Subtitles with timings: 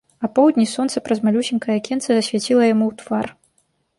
[0.27, 3.27] Апоўдні сонца праз малюсенькае акенца засвяціла яму ў твар.